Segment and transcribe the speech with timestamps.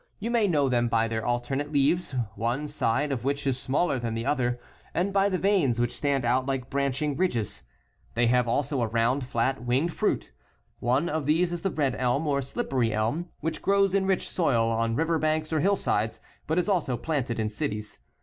[0.17, 4.15] You may know them by their alternate leaves, one side of which is smaller than
[4.15, 4.59] the other,
[4.95, 7.61] and by the veins which stand out tike branching ridges.
[7.61, 7.61] I
[8.15, 10.31] They have also a round, flat, winged fruit
[10.79, 14.69] One of these is the red elm or slippery elm, which grows in rich soil
[14.69, 14.69] ° ""C0F1.0BK11UH.
[14.93, 15.51] ^^ j.jygj.
[15.51, 15.61] fj^pjj^g Qj.
[15.61, 17.99] hillsides, but is also planted in cities.